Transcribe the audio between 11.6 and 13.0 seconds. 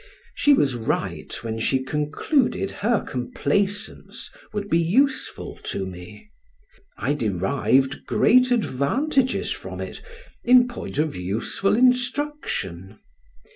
instruction.